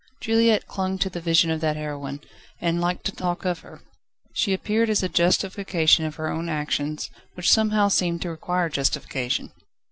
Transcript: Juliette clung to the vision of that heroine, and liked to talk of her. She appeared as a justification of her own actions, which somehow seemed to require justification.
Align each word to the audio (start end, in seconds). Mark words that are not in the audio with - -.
Juliette 0.19 0.65
clung 0.65 0.97
to 0.97 1.11
the 1.11 1.21
vision 1.21 1.51
of 1.51 1.61
that 1.61 1.75
heroine, 1.75 2.21
and 2.59 2.81
liked 2.81 3.05
to 3.05 3.11
talk 3.11 3.45
of 3.45 3.59
her. 3.59 3.83
She 4.33 4.51
appeared 4.51 4.89
as 4.89 5.03
a 5.03 5.09
justification 5.09 6.05
of 6.05 6.15
her 6.15 6.27
own 6.31 6.49
actions, 6.49 7.11
which 7.35 7.51
somehow 7.51 7.87
seemed 7.89 8.23
to 8.23 8.31
require 8.31 8.67
justification. 8.69 9.51